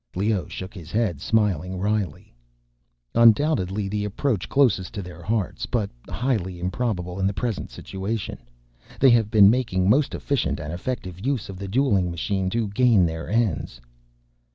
Leoh 0.15 0.47
shook 0.47 0.73
his 0.73 0.91
head, 0.91 1.21
smiling 1.21 1.77
wryly. 1.77 2.33
"Undoubtedly 3.13 3.87
the 3.87 4.03
approach 4.03 4.49
closest 4.49 4.95
to 4.95 5.03
their 5.03 5.21
hearts—but 5.21 5.91
highly 6.09 6.59
improbable 6.59 7.19
in 7.19 7.27
the 7.27 7.35
present 7.35 7.69
situation. 7.69 8.39
They 8.99 9.11
have 9.11 9.29
been 9.29 9.51
making 9.51 9.87
most 9.87 10.15
efficient 10.15 10.59
and 10.59 10.73
effective 10.73 11.23
use 11.23 11.49
of 11.49 11.59
the 11.59 11.67
dueling 11.67 12.09
machine 12.09 12.49
to 12.49 12.69
gain 12.69 13.05
their 13.05 13.29
ends." 13.29 13.79